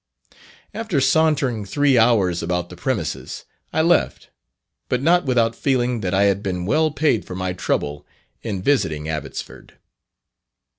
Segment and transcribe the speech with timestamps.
[0.73, 4.31] After sauntering three hours about the premises, I left,
[4.89, 8.03] but not without feeling that I had been well paid for my trouble
[8.41, 9.77] in visiting Abbotsford.